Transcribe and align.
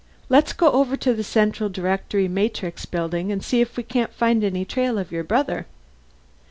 Let's 0.29 0.51
go 0.51 0.71
over 0.71 0.97
to 0.97 1.13
the 1.13 1.23
Central 1.23 1.69
Directory 1.69 2.27
Matrix 2.27 2.87
Building 2.87 3.31
and 3.31 3.43
see 3.43 3.61
if 3.61 3.77
we 3.77 3.83
can 3.83 4.07
find 4.07 4.43
any 4.43 4.65
trail 4.65 5.03
for 5.03 5.13
your 5.13 5.23
brother." 5.23 5.67